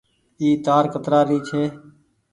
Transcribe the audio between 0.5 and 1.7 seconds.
تآر ڪترآ ري ڇي۔